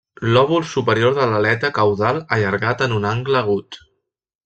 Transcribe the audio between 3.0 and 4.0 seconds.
un angle agut.